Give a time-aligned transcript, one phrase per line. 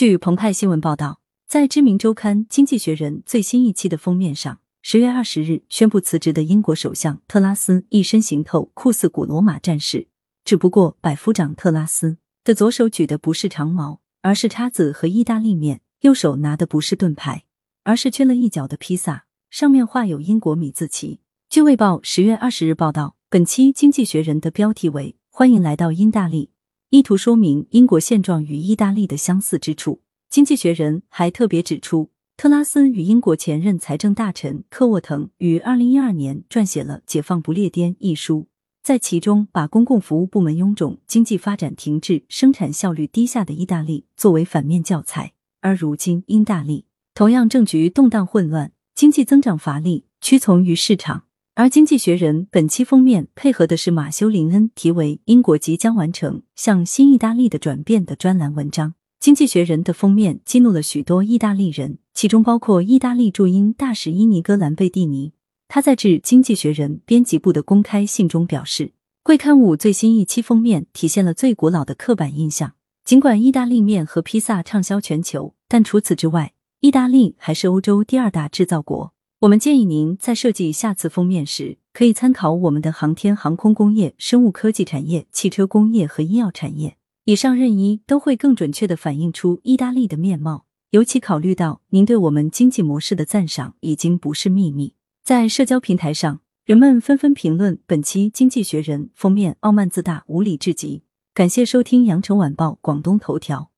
[0.00, 10.08] 据澎湃新闻报道，在知名周刊《经济学人》最新一期的封面上，十月二十日宣布辞职的英国首相特拉斯一身行头酷似古罗马战士。
[10.42, 17.44] 只不过，百夫长特拉斯的左手举的不是长矛，而是叉子和意大利面；右手拿的不是盾牌，
[17.84, 21.20] 而是缺了一角的披萨，上面画有英国米字旗。
[21.50, 26.48] 据《卫报》十月二十日报道，本期《经济学人》的标题为“欢迎来到英大利”。
[26.90, 30.00] 意图说明英国现状与意大利的相似之处。
[30.28, 38.48] 经济学人还特别指出，特拉斯与英国前任财政大臣科沃腾于二零一二年撰写了《解放不列颠》一书，
[38.82, 45.34] 在其中把公共服务部门臃肿、经济发展停滞、生产效率低下的意大利作为反面教材。
[45.60, 51.26] 而如今，英大利同样政局动荡混乱，经济增长乏力，屈从于市场。
[51.56, 58.90] 而《经济学人》本期封面配合的是马修·林恩题为《英国即将完成向新意大利的转变》的专栏文章。
[59.18, 65.32] 《经济学人》的封面激怒了许多意大利人，其中包括意大利驻英大使伊尼戈·兰贝蒂尼。
[65.68, 72.72] 他在致《经济学人》编辑部的公开信中表示：“贵刊物最新一期封面体现了最古老的刻板印象。
[73.04, 86.98] 尽管意大利面和披萨畅销全球，但除此之外，意大利还是欧洲第二大制造国。”我们建议您在设计下次封面时，可以参考我们的航天航空工业、生物科技产业、汽车工业和医药产业。
[87.24, 90.66] 以上任一都会更准确的反映出意大利的面貌。
[90.90, 94.92] 尤其考虑到您对我们经济模式的赞赏已经不是秘密。
[95.24, 101.04] 在社交平台上，人们纷纷评论本期《经济学人》封面傲慢自大、无理至极。
[101.32, 103.69] 感谢收听羊城晚报广东头条。